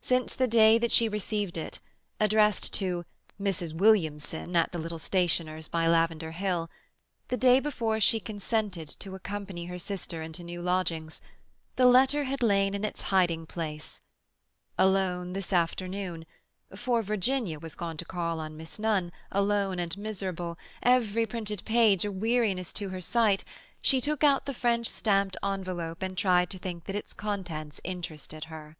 [0.00, 3.04] Since the day that she received it—addressed to
[3.42, 3.74] "Mrs.
[3.74, 9.80] Williamson" at the little stationer's by Lavender Hill—the day before she consented to accompany her
[9.80, 14.00] sister into new lodgings—the letter had lain in its hiding place.
[14.78, 16.24] Alone this afternoon,
[16.76, 22.04] for Virginia was gone to call on Miss Nunn, alone and miserable, every printed page
[22.04, 23.42] a weariness to her sight,
[23.82, 28.44] she took out the French stamped envelope and tried to think that its contents interested
[28.44, 28.76] her.